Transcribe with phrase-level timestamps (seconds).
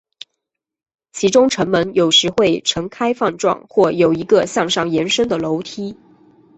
[1.11, 5.95] 其中城门有时会呈开放状或有一个向上延伸的楼梯。